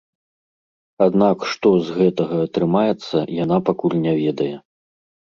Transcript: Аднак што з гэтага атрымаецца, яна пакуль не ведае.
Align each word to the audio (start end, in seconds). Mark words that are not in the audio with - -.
Аднак 1.05 1.37
што 1.51 1.71
з 1.89 1.97
гэтага 1.97 2.39
атрымаецца, 2.45 3.17
яна 3.43 3.57
пакуль 3.69 3.99
не 4.07 4.13
ведае. 4.23 4.49